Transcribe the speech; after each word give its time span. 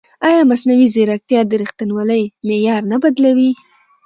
ایا 0.27 0.41
مصنوعي 0.51 0.87
ځیرکتیا 0.93 1.41
د 1.47 1.51
ریښتینولۍ 1.61 2.23
معیار 2.47 2.81
نه 2.91 2.97
بدلوي؟ 3.03 3.51